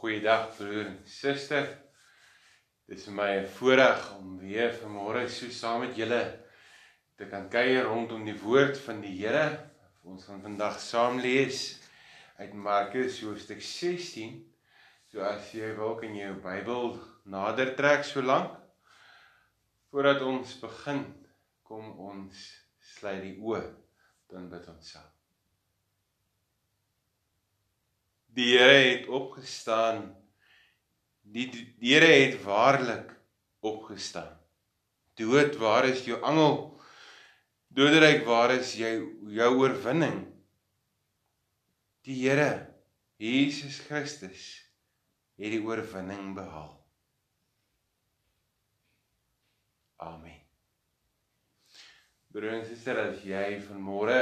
[0.00, 1.66] Goeiedag broer en suster.
[2.88, 6.20] Dit is vir my 'n voorreg om weer vanmôre so saam met julle
[7.18, 9.44] te kan kuier rondom die woord van die Here.
[10.02, 11.60] Ons gaan vandag saam lees
[12.38, 14.40] uit Markus hoofstuk 16.
[15.12, 18.56] So as jy wil kan jy jou Bybel nader trek so lank
[19.90, 21.04] voordat ons begin,
[21.62, 22.48] kom ons
[22.96, 23.66] sluit die oë
[24.32, 25.19] dan bid ons saam.
[28.36, 30.04] Die Here het opgestaan.
[31.20, 33.10] Die, die Here het waarlik
[33.60, 34.36] opgestaan.
[35.20, 36.80] Dood, waar is jou angel?
[37.70, 38.96] Doderyk, waar is jy
[39.36, 40.24] jou oorwinning?
[42.06, 42.66] Die Here,
[43.20, 44.46] Jesus Christus,
[45.38, 46.72] het die oorwinning behaal.
[50.00, 50.40] Amen.
[52.32, 54.20] Broers en susters, as jy vanmôre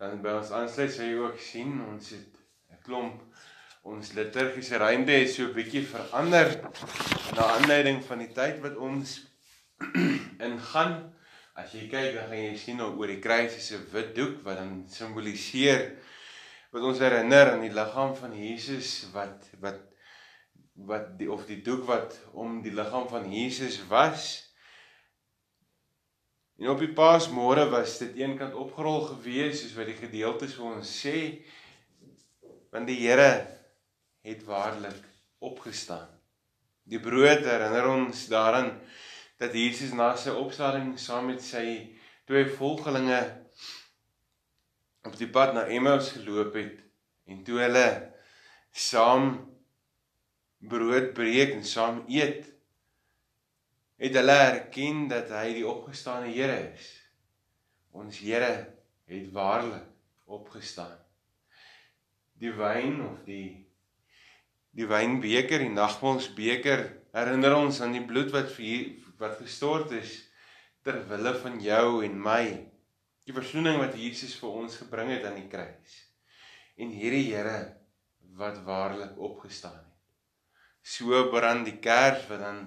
[0.00, 2.31] dan by ons aansluit, sal jy ook sien ons het
[2.86, 3.20] klomp
[3.82, 6.48] ons liturgiese ruimte het so 'n bietjie verander
[7.36, 9.26] na aanleiding van die tyd wat ons
[10.48, 11.12] ingaan.
[11.54, 14.56] As jy kyk dan gaan jy sien oor die kruis is 'n wit doek wat
[14.56, 15.96] dan simboliseer
[16.72, 19.80] wat ons herinner aan die liggaam van Jesus wat wat
[20.74, 24.52] wat die of die doek wat om die liggaam van Jesus was.
[26.58, 30.94] En op die Paasmôre was dit eenkant opgerol gewees soos wat die gedeeltes vir ons
[31.02, 31.18] sê
[32.72, 33.32] want die Here
[34.24, 35.04] het waarlik
[35.44, 36.08] opgestaan.
[36.88, 38.72] Die brood herinner ons daaraan
[39.38, 41.66] dat Jesus na sy opstanding saam met sy
[42.28, 43.20] twee volgelinge
[45.04, 46.80] op die pad na Emmaus geloop het
[47.28, 47.86] en toe hulle
[48.72, 49.34] saam
[50.72, 52.48] brood breek en saam eet
[54.02, 56.88] het hulle erken dat hy die opgestane Here is.
[57.92, 58.52] Ons Here
[59.10, 59.86] het waarlik
[60.32, 61.01] opgestaan
[62.42, 63.62] die wyn of die
[64.72, 70.14] die wynbeker, die nagmaalsbeker herinner ons aan die bloed wat vir wat gestort is
[70.82, 72.44] ter wille van jou en my.
[73.22, 75.98] Die verzoening wat Jesus vir ons gebring het aan die kruis.
[76.80, 77.58] En hierdie Here
[78.40, 79.90] wat waarlik opgestaan het.
[80.82, 82.64] So brand die kers wat dan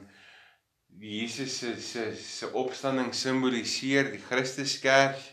[1.01, 5.25] Jesus se se se opstanding simboliseer, die Christuskers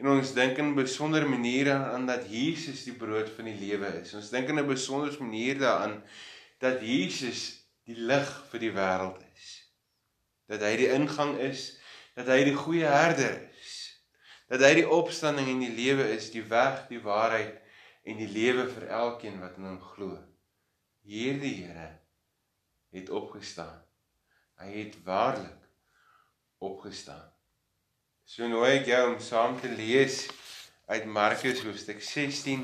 [0.00, 4.00] En ons dink in 'n besondere manier aan dat Jesus die brood van die lewe
[4.00, 4.14] is.
[4.14, 6.02] Ons dink in 'n besondere manier daaraan
[6.58, 9.48] dat Jesus die lig vir die wêreld is.
[10.48, 11.78] Dat hy die ingang is,
[12.14, 13.74] dat hy die goeie herder is.
[14.48, 17.60] Dat hy die opstanding en die lewe is, die weg, die waarheid
[18.02, 20.16] en die lewe vir elkeen wat in hom glo.
[21.04, 22.00] Hierdie Here
[22.90, 23.84] het opgestaan.
[24.60, 25.68] Hy het waarlik
[26.58, 27.29] opgestaan.
[28.30, 30.20] So nooi ek jou om saam te lees
[30.86, 32.60] uit Markus hoofstuk 16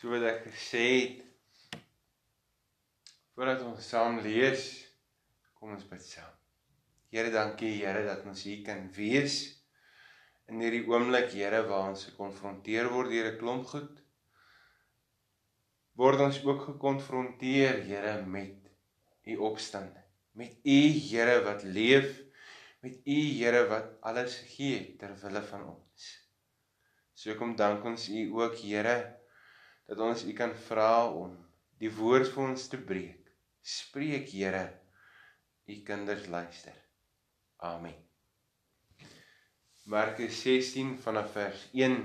[0.00, 1.76] so wat ek gesê het.
[3.36, 4.64] Voordat ons saam lees,
[5.60, 6.32] kom ons bid saam.
[7.12, 9.36] Here, dankie Here dat ons hier kan wees
[10.48, 14.00] in hierdie oomblik, Here, waar ons gekonfronteer word deur 'n klomp goed.
[16.00, 18.72] Word ons ook gekonfronteer, Here, met
[19.28, 20.80] u opstanding, met u
[21.12, 22.24] Here wat leef
[22.86, 26.02] met u Here wat alles het ter wille van ons.
[27.18, 28.96] So kom dank ons u ook Here
[29.88, 31.32] dat ons u kan vra om
[31.82, 33.32] die woord vir ons te breek.
[33.66, 34.68] Spreek Here,
[35.66, 36.76] u kinders luister.
[37.66, 37.96] Amen.
[39.90, 41.98] Markus 16 vanaf vers 1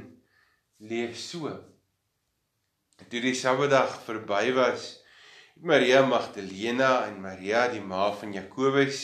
[0.89, 1.53] lees so.
[3.01, 4.89] Toe die Saterdag verby was,
[5.61, 9.03] Maria Magdalena en Maria die ma van Jakobus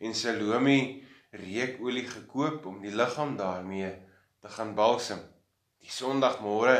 [0.00, 3.90] en Salome reukolie gekoop om die liggaam daarmee
[4.40, 5.20] te gaan balsem.
[5.80, 6.76] Die Sondagmôre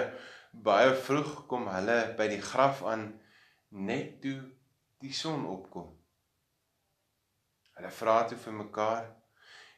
[0.51, 3.07] baie vroeg kom hulle by die graf aan
[3.71, 4.39] net toe
[5.01, 5.89] die son opkom.
[7.79, 9.05] Hulle vra toe vir mekaar: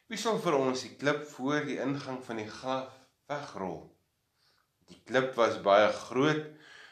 [0.07, 2.91] "Wie sal vir ons die klip voor die ingang van die graf
[3.29, 3.93] wegrol?"
[4.89, 6.43] Die klip was baie groot,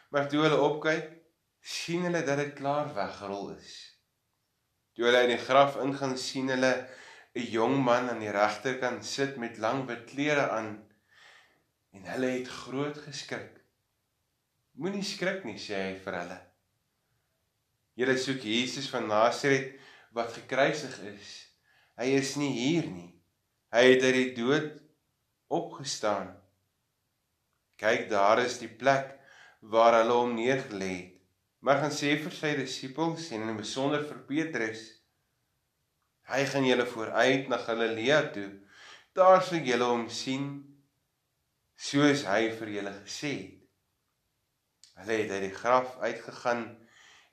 [0.09, 1.09] maar toe hulle opkyk,
[1.61, 3.73] sien hulle dat dit klaar weggerol is.
[4.95, 6.71] Toe hulle in die graf ingaan, sien hulle
[7.35, 10.71] 'n jong man aan die regterkant sit met lang wit klere aan
[11.95, 13.53] en hulle het groot geskrik.
[14.79, 16.39] Moenie skrik nie, sê hy vir hulle.
[17.99, 19.75] Julle soek Jesus van Nasaret
[20.15, 21.31] wat gekruisig is.
[21.99, 23.11] Hy is nie hier nie.
[23.71, 24.71] Hy het uit die dood
[25.47, 26.31] opgestaan.
[27.79, 29.15] Kyk, daar is die plek
[29.61, 31.17] waar hulle hom neergelê het.
[31.61, 34.87] Maar gaan sê vir sy disippels en in besonder vir Petrus
[36.31, 38.49] Hy gaan julle vooruit na Galilea toe.
[39.13, 40.45] Daar sal julle hom sien
[41.75, 43.57] soos hy vir julle gesê het.
[45.01, 46.63] Hulle het uit die graf uitgegaan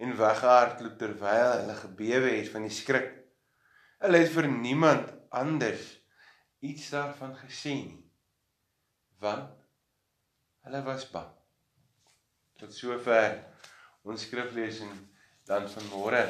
[0.02, 3.10] en weggehardloop terwyl hulle gebewe het van die skrik.
[4.02, 5.86] Hulle het vir niemand anders
[6.64, 8.04] iets daarvan gesê nie.
[9.22, 9.52] Want
[10.66, 11.30] hulle was bang.
[12.58, 13.36] Tot sover
[14.02, 14.94] ons skriflesing
[15.46, 16.24] dan vanmôre.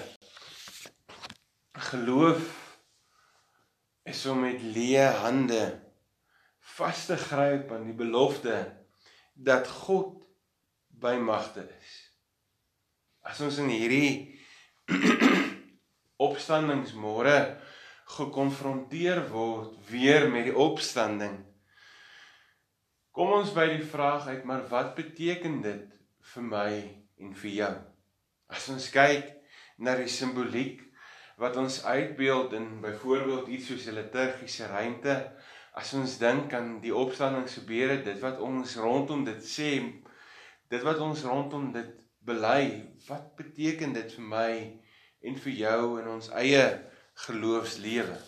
[1.78, 2.78] Geloof
[4.02, 5.62] is om met leë hande
[6.75, 8.56] vas te gryp aan die belofte
[9.34, 10.16] dat God
[10.88, 11.92] by magte is.
[13.22, 14.40] As ons in hierdie
[16.28, 17.36] opstandingsmôre
[18.16, 21.38] gekonfronteer word weer met die opstanding,
[23.14, 25.86] kom ons by die vraag uit, maar wat beteken dit
[26.34, 26.69] vir my
[27.22, 27.72] en vir jou?
[28.50, 29.30] As ons kyk
[29.78, 30.88] na die simboliek
[31.38, 35.14] wat ons uitbeeld in byvoorbeeld iets soos 'n liturgiese ruimte,
[35.73, 39.70] as ons dink aan die opstandingsgebeure, dit wat ons rondom dit sê,
[40.69, 44.52] dit wat ons rondom dit bely, wat beteken dit vir my
[45.23, 46.64] en vir jou in ons eie
[47.26, 48.19] geloofslewe?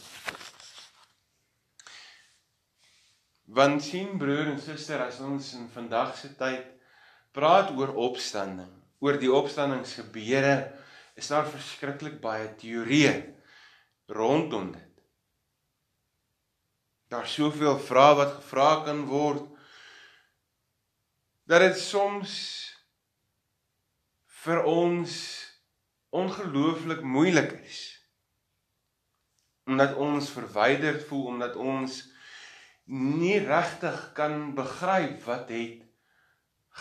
[3.50, 6.66] Want sien broer en suster, as ons in vandag se tyd
[7.34, 8.70] praat oor opstanding,
[9.02, 10.79] oor die opstandingsgebeure,
[11.18, 13.14] is daar verskriklik baie teorieë
[14.10, 14.86] rondom dit.
[17.10, 19.46] Daar's soveel vrae wat gevra kan word
[21.50, 22.34] dat dit soms
[24.44, 25.14] vir ons
[26.14, 27.80] ongelooflik moeilik is.
[29.66, 32.00] Omdat ons verwyderd voel omdat ons
[32.90, 35.82] nie regtig kan begryp wat het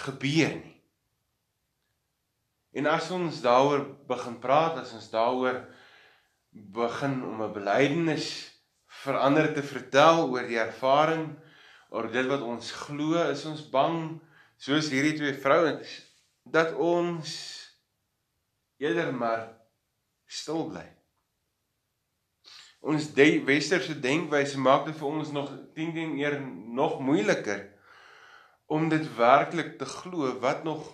[0.06, 0.79] gebeur nie.
[2.72, 5.64] En as ons daaroor begin praat, as ons daaroor
[6.50, 8.28] begin om 'n belydenis
[8.86, 11.40] verander te vertel oor die ervaring
[11.90, 14.22] oor dit wat ons glo, is ons bang
[14.58, 15.90] soos hierdie twee vrouens
[16.44, 17.30] dat ons
[18.78, 19.50] eerder maar
[20.26, 20.86] stil bly.
[22.80, 27.66] Ons de westerse denkwyse maak dit vir ons nog 10 teen eer nog moeiliker
[28.66, 30.94] om dit werklik te glo wat nog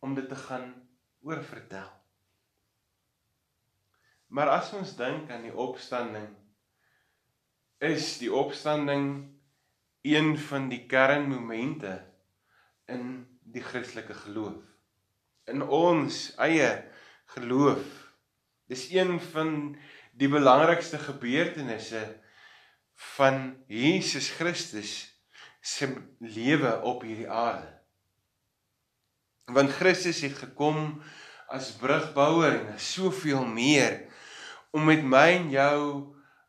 [0.00, 0.81] om dit te gaan
[1.22, 1.90] oorvertel.
[4.32, 6.28] Maar as ons dink aan die opstanding
[7.82, 9.06] is die opstanding
[10.06, 11.96] een van die kernmomente
[12.90, 14.72] in die Christelike geloof
[15.50, 16.70] in ons eie
[17.34, 17.86] geloof.
[18.70, 19.76] Dis een van
[20.12, 22.02] die belangrikste gebeurtenisse
[23.16, 24.94] van Jesus Christus
[25.60, 25.88] se
[26.18, 27.81] lewe op hierdie aarde.
[29.50, 31.02] Want Christus het gekom
[31.48, 34.04] as brugbouer en soveel meer
[34.70, 35.80] om met my en jou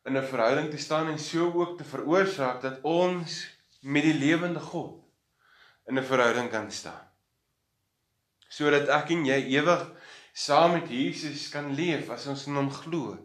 [0.06, 3.48] in 'n verhouding te staan en so ook te veroorsaak dat ons
[3.82, 5.04] met die lewende God
[5.88, 7.14] in 'n verhouding kan staan
[8.54, 9.82] sodat ek en jy ewig
[10.34, 13.18] saam met Jesus kan leef as ons in hom glo.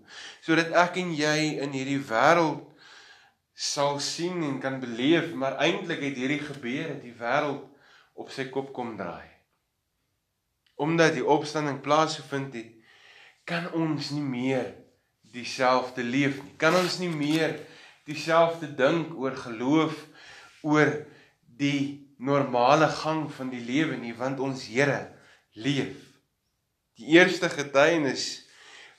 [0.44, 2.64] Sodat ek en jy in hierdie wêreld
[3.58, 7.64] sal sien en kan beleef, maar eintlik het hierdie gebeur dat die wêreld
[8.18, 9.37] op sy kop kom draai.
[10.78, 12.74] Omdat die opstanding plaasgevind het,
[13.48, 14.74] kan ons nie meer
[15.34, 16.54] dieselfde leef nie.
[16.60, 17.56] Kan ons nie meer
[18.08, 19.96] dieselfde dink oor geloof,
[20.62, 20.92] oor
[21.58, 25.00] die normale gang van die lewe nie, want ons Here
[25.58, 25.96] leef.
[26.98, 28.48] Die eerste getuienis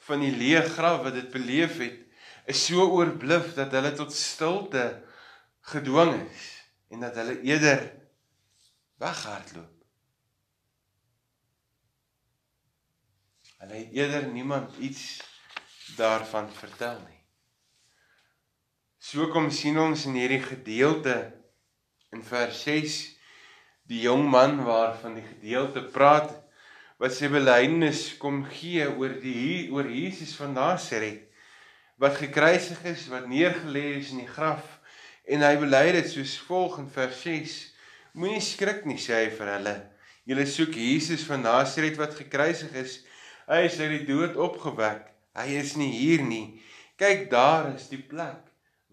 [0.07, 1.97] van die leë graf wat dit beleef het,
[2.49, 4.85] is so oorbluf dat hulle tot stilte
[5.73, 6.47] gedwing is
[6.89, 7.83] en dat hulle eerder
[9.03, 9.78] weghardloop.
[13.59, 15.19] Hulle het eerder niemand iets
[15.97, 17.17] daarvan vertel nie.
[18.99, 21.15] So kom sien ons in hierdie gedeelte
[22.15, 22.99] in vers 6
[23.89, 26.31] die jong man waarvan die gedeelte praat
[26.99, 31.25] wat sy belydenis kom gee oor die oor Jesus van Nasaret
[31.99, 34.77] wat gekruisig is, wat neergelê is in die graf.
[35.27, 37.59] En hy bely dit soos volg in vers 6
[38.17, 39.75] Moenie skrik nie sê hy vir hulle.
[40.27, 42.95] Julle soek Jesus van Nasaret wat gekruisig is
[43.49, 45.05] hy is uit die dood opgewek
[45.39, 46.61] hy is nie hier nie
[47.01, 48.49] kyk daar is die plek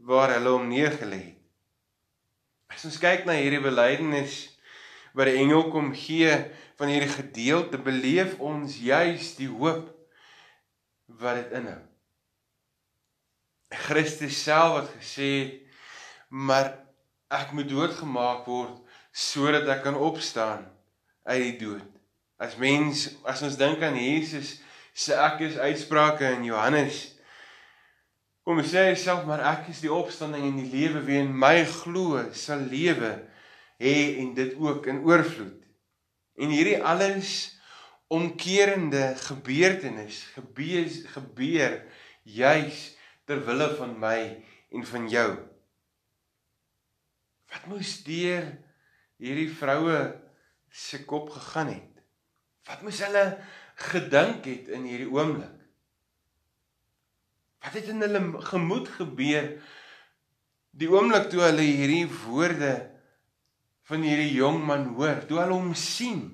[0.08, 4.44] waar hulle hom neergelê het as ons kyk na hierdie belydenis
[5.16, 6.32] wat die engel kom gee
[6.76, 9.88] van hierdie gedeelte beleef ons juis die hoop
[11.20, 11.80] wat dit inhou.
[13.86, 15.32] Christus self het gesê
[16.28, 16.74] maar
[17.32, 18.76] ek moet doodgemaak word
[19.16, 20.66] sodat ek kan opstaan
[21.24, 21.95] uit die dood.
[22.38, 24.58] As mens as ons dink aan Jesus
[24.96, 27.16] se ek is uitsprake in Johannes
[28.46, 31.64] kom hy sê self maar ek is die opstanding en die lewe wie in my
[31.66, 33.16] glo sal lewe
[33.82, 35.64] hê en dit ook in oorvloed.
[36.38, 37.32] En hierdie alles
[38.12, 41.74] omkerende gebeurtenis gebeur gebeur
[42.22, 42.84] juis
[43.26, 44.20] ter wille van my
[44.70, 45.28] en van jou.
[47.50, 48.46] Wat moes deur
[49.18, 49.98] hierdie vroue
[50.70, 51.95] se kop gegaan het?
[52.66, 53.24] Wat moes hulle
[53.90, 55.54] gedink het in hierdie oomblik?
[57.62, 59.52] Wat het in hulle gemoed gebeur
[60.76, 62.74] die oomblik toe hulle hierdie woorde
[63.86, 66.26] van hierdie jong man hoor, toe hulle hom sien?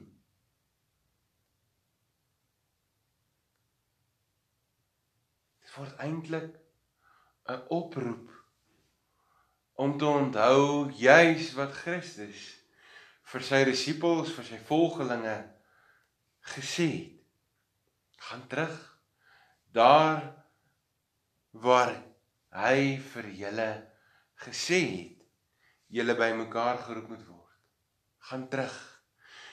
[5.60, 6.50] Dit word eintlik
[7.52, 8.28] 'n oproep
[9.74, 12.42] om te onthou juis wat Christus
[13.32, 15.36] vir sy disippels, vir sy volgelinge
[16.54, 17.18] gesê het.
[18.22, 18.76] Gaan terug
[19.72, 20.22] daar
[21.50, 21.94] waar
[22.52, 23.70] hy vir julle
[24.44, 25.18] gesê het
[25.92, 27.58] julle bymekaar geroep moet word.
[28.28, 28.74] Gaan terug.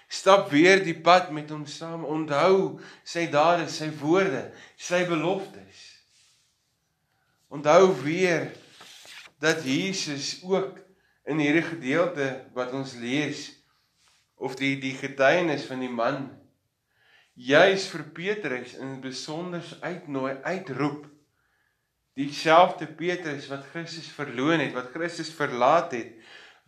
[0.09, 2.05] Stap weer die pad met hom saam.
[2.07, 4.47] Onthou sy dade, sy woorde,
[4.79, 5.83] sy beloftes.
[7.49, 8.49] Onthou weer
[9.41, 10.79] dat Jesus ook
[11.29, 13.49] in hierdie gedeelte wat ons lees
[14.39, 16.23] of die die getuienis van die man
[17.39, 21.05] juis vir Petrus in besonder uitnooi uitroep.
[22.19, 26.17] Dieselfde Petrus wat Christus verloon het wat Christus verlaat het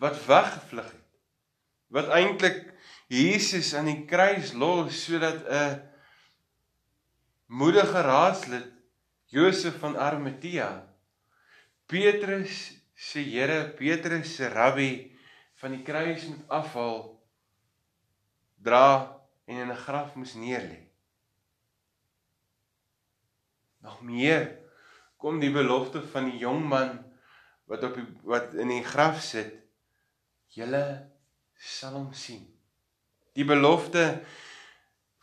[0.02, 1.08] wat weggevlug het.
[1.92, 2.70] Wat eintlik
[3.12, 5.82] Jesus aan die kruis los sodat 'n
[7.52, 8.72] moedige raadslid
[9.28, 10.88] Josef van Arimatea
[11.86, 15.12] Petrus se Here Petrus se rabbi
[15.60, 17.20] van die kruis moet afhaal
[18.64, 19.21] dra
[19.52, 20.80] en in 'n graf moes neerlê.
[23.84, 24.60] Nog meer
[25.18, 26.92] kom die belofte van die jong man
[27.66, 29.52] wat op die, wat in die graf sit.
[30.48, 31.12] Julle
[31.56, 32.48] sal hom sien.
[33.34, 34.24] Die belofte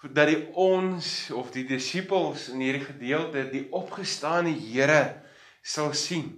[0.03, 5.25] dat die ons of die disippels in hierdie gedeelte die opgestane Here
[5.63, 6.31] sal sien.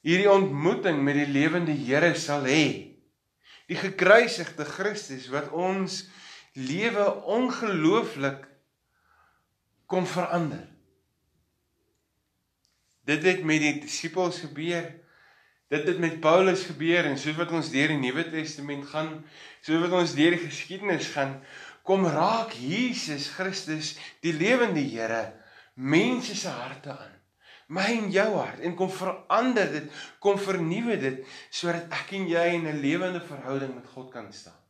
[0.00, 2.94] Hierdie ontmoeting met die lewende Here sal hê
[3.68, 6.04] die gekruisigde Christus wat ons
[6.54, 7.06] lewe
[7.36, 8.46] ongelooflik
[9.90, 10.66] kom verander.
[13.04, 14.86] Dit het met die disippels gebeur.
[15.68, 19.10] Dit het met Paulus gebeur en soos wat ons deur die Nuwe Testament gaan,
[19.64, 21.38] soos wat ons deur die geskiedenis gaan,
[21.82, 25.34] kom raak Jesus Christus, die lewende Here,
[25.74, 27.14] mense se harte aan
[27.72, 29.86] my en jou hart en kom verander dit,
[30.20, 34.63] kom vernuwe dit sodat ek en jy in 'n lewende verhouding met God kan staan.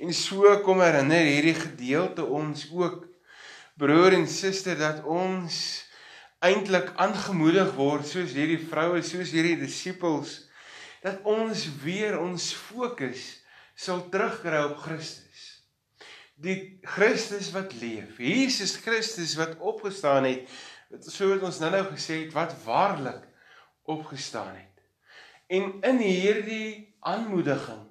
[0.00, 3.04] En so kom herinner hierdie gedeelte ons ook
[3.80, 5.56] broer en suster dat ons
[6.40, 10.38] eintlik aangemoedig word soos hierdie vroue, soos hierdie disippels
[11.04, 13.42] dat ons weer ons fokus
[13.76, 15.44] sal terugkry op Christus.
[16.40, 20.48] Die Christus wat leef, Jesus Christus wat opgestaan het
[20.96, 23.22] is so wat ons nou-nou gesê het wat waarlik
[23.88, 24.80] opgestaan het.
[25.52, 27.89] En in hierdie aanmoediging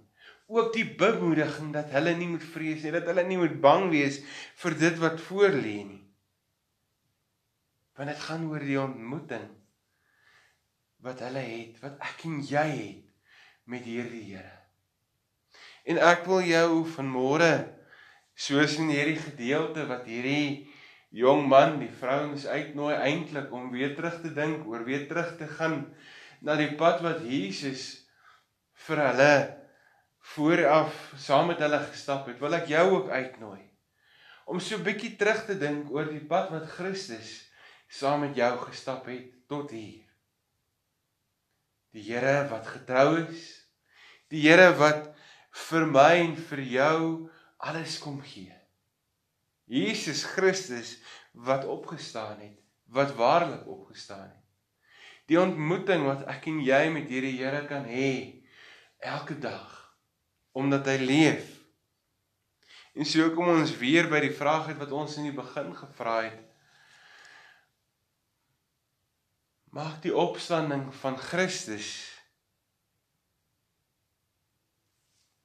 [0.49, 4.19] ook die bemoediging dat hulle nie moet vrees nie, dat hulle nie moet bang wees
[4.63, 6.01] vir dit wat voor lê nie.
[7.99, 9.45] Want dit gaan oor die ontmoeting
[11.05, 13.05] wat hulle het, wat ek en jy het
[13.69, 14.55] met hierdie Here.
[15.85, 17.53] En ek wil jou vanmôre
[18.39, 20.65] soos in hierdie gedeelte wat hierdie
[21.15, 25.47] jong man die vrouens uitnooi eintlik om weer terug te dink oor weer terug te
[25.59, 25.83] gaan
[26.41, 28.05] na die pad wat Jesus
[28.87, 29.33] vir hulle
[30.19, 33.69] vooraf saam met hulle gestap het wil ek jou ook uitnooi
[34.49, 37.51] om so 'n bietjie terug te dink oor die pad wat Christus
[37.87, 40.05] saam met jou gestap het tot hier.
[41.93, 43.65] Die Here wat getrou is
[44.29, 45.15] die Here wat
[45.69, 48.53] vir my en vir jou alles kom gee.
[49.65, 50.97] Jesus Christus
[51.33, 54.45] wat opgestaan het, wat waarlik opgestaan het.
[55.29, 58.41] Die ontmoeting wat ek en jy met hierdie Here kan hê
[58.97, 59.78] elke dag
[60.59, 61.47] omdat hy leef.
[62.99, 66.19] En so kom ons weer by die vraag uit wat ons in die begin gevra
[66.25, 66.45] het.
[69.71, 71.89] Maak die opstanding van Christus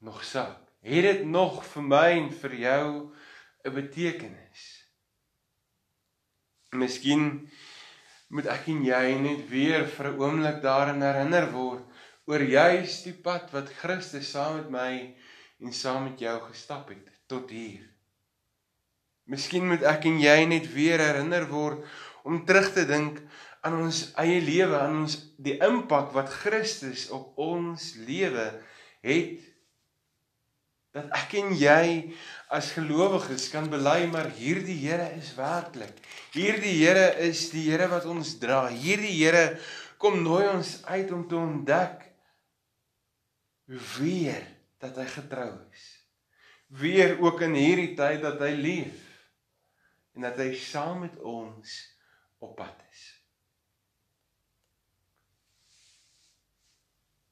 [0.02, 0.60] nog saak?
[0.84, 2.88] Het dit nog vir my en vir jou
[3.64, 4.64] 'n betekenis.
[6.72, 7.50] Miskien
[8.28, 11.93] moet ek en jy net weer vir 'n oomblik daarin herinner word
[12.30, 14.92] oor juis die pad wat Christus saam met my
[15.64, 17.82] en saam met jou gestap het tot hier.
[19.28, 21.84] Miskien moet ek en jy net weer herinner word
[22.24, 23.20] om terug te dink
[23.64, 28.50] aan ons eie lewe, aan ons die impak wat Christus op ons lewe
[29.04, 29.40] het
[30.94, 31.86] Dat ek en jy
[32.54, 35.96] as gelowiges kan bely maar hierdie Here is werklik.
[36.36, 38.68] Hierdie Here is die Here wat ons dra.
[38.70, 39.56] Hierdie Here
[39.98, 42.03] kom nooi ons uit om te ontdek
[43.64, 44.44] weer
[44.82, 45.84] dat hy getrou is.
[46.66, 49.02] Weer ook in hierdie tyd dat hy leef
[50.14, 51.74] en dat hy saam met ons
[52.44, 53.04] op pad is.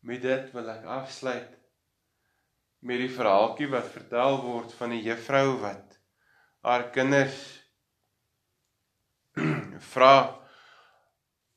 [0.02, 1.58] Met dit wil ek afsluit
[2.82, 5.98] met die verhaaltjie wat vertel word van 'n juffrou wat
[6.66, 7.38] haar kinders
[9.92, 10.16] vra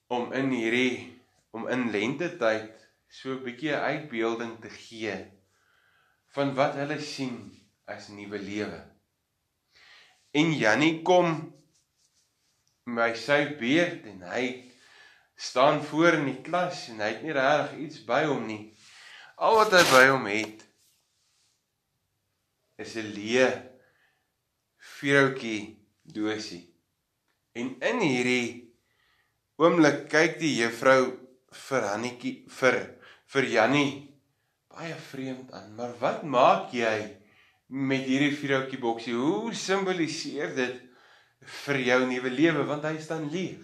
[0.08, 2.85] om in hierdie om in lente tyd
[3.16, 5.16] so 'n bietjie 'n uitbeelding te gee
[6.36, 7.38] van wat hulle sien
[7.94, 8.82] as nuwe lewe.
[10.40, 11.30] En Jannie kom
[12.98, 14.46] my sy beerd en hy
[15.48, 18.64] staan voor in die klas en hy het nie regtig iets by hom nie.
[19.36, 20.68] Al wat hy by hom het
[22.84, 23.50] is 'n leë
[24.96, 25.62] vuurhoutjie
[26.04, 26.64] dosie.
[27.56, 28.76] En in hierdie
[29.56, 31.16] oomblik kyk die juffrou
[31.56, 32.76] vir Hannetjie vir
[33.34, 33.92] vir Jannie
[34.76, 35.72] baie vreemd aan.
[35.78, 36.98] Maar wat maak jy
[37.68, 39.16] met hierdie vuurhoutjie boksie?
[39.16, 40.82] Hoe simboliseer dit
[41.66, 43.64] vir jou nuwe lewe want hy staan leeg?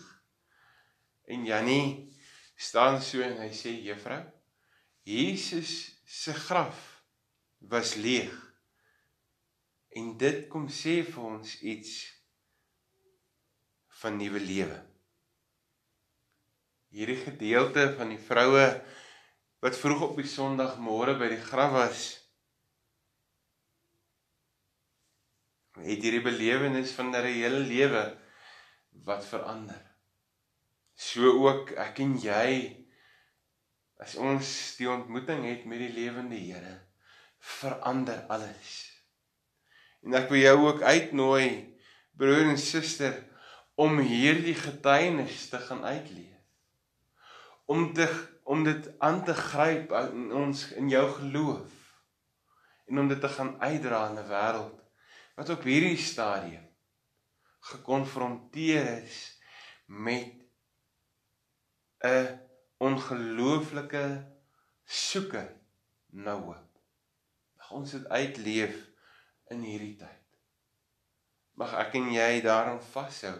[1.32, 2.12] En Jannie
[2.56, 4.22] staan so en hy sê juffrou,
[5.08, 5.74] Jesus
[6.06, 6.80] se graf
[7.72, 8.34] was leeg.
[9.98, 11.96] En dit kom sê vir ons iets
[14.01, 14.77] van nuwe lewe.
[16.91, 18.65] Hierdie gedeelte van die vroue
[19.62, 22.06] wat vroeg op die Sondagmôre by die graf was,
[25.82, 28.03] het hierdie belewenis van 'n hele lewe
[29.06, 29.82] wat verander.
[30.94, 32.82] So ook ek en jy
[34.01, 36.82] as ons die ontmoeting het met die lewende Here,
[37.38, 38.89] verander alles.
[40.01, 41.77] En ek wil jou ook uitnooi,
[42.18, 43.13] broer en suster,
[43.77, 46.38] om hierdie getuienis te gaan uitleef.
[47.66, 48.07] Om te
[48.51, 51.77] om dit aan te gryp in ons in jou geloof
[52.92, 54.81] en om dit te gaan uitdra in 'n wêreld
[55.35, 56.68] wat op hierdie stadium
[57.72, 59.20] gekonfronteer is
[59.85, 60.33] met
[62.03, 62.40] 'n
[62.77, 64.05] ongelooflike
[64.85, 65.46] soeke
[66.09, 66.79] na hoop.
[67.57, 68.75] Mag ons dit uitleef
[69.48, 70.27] in hierdie tyd.
[71.53, 73.37] Mag ek en jy daarin vashou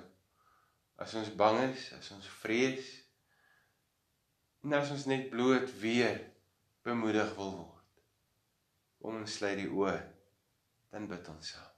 [0.96, 3.01] as ons bang is, as ons vrees
[4.62, 6.20] en as ons net bloot weer
[6.86, 8.02] bemoedig wil word.
[9.02, 9.98] Kom ons sluit die oë
[10.92, 11.70] dan bid ons saam.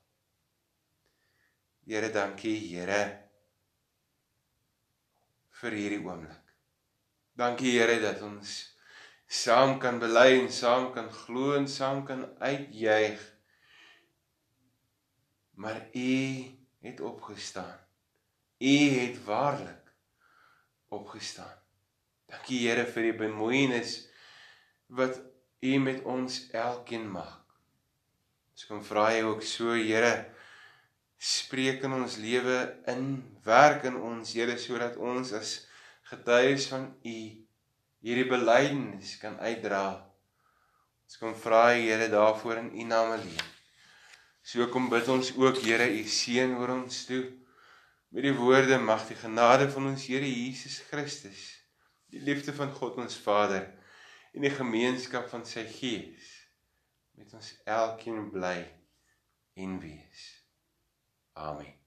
[1.88, 3.02] Here, dankie Here
[5.60, 6.54] vir hierdie oomblik.
[7.40, 8.56] Dankie Here dat ons
[9.28, 13.22] saam kan bely en saam kan glo en saam kan uitjuig
[15.54, 16.46] maar u
[16.80, 17.80] het opgestaan.
[18.58, 19.94] U het waarlik
[20.88, 21.63] opgestaan.
[22.34, 23.92] Dankie Here vir die bemoeienis
[24.98, 25.20] wat
[25.62, 27.44] u met ons elkeen maak.
[28.54, 30.14] Ons kom vra jy ook so Here
[31.22, 32.58] spreek in ons lewe
[32.90, 35.54] in, werk in ons Here sodat ons as
[36.10, 37.16] getuies van u
[38.04, 39.86] hierdie belydenis kan uitdra.
[41.06, 43.50] Ons kom vra Here daarvoor in u naam alleen.
[44.42, 47.28] So kom bid ons ook Here u seën oor ons toe.
[48.10, 51.63] Met die woorde mag die genade van ons Here Jesus Christus,
[52.14, 53.66] die liefde van God ons Vader
[54.34, 56.30] en die gemeenskap van sy Gees
[57.18, 58.58] met ons elkeen bly
[59.58, 60.26] en wees.
[61.34, 61.83] Amen.